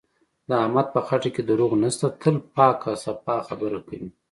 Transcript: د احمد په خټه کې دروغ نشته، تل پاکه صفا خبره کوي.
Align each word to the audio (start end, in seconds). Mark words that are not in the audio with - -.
د 0.47 0.49
احمد 0.63 0.87
په 0.93 0.99
خټه 1.07 1.29
کې 1.35 1.41
دروغ 1.49 1.71
نشته، 1.83 2.07
تل 2.21 2.35
پاکه 2.55 2.91
صفا 3.03 3.35
خبره 3.47 3.79
کوي. 3.87 4.07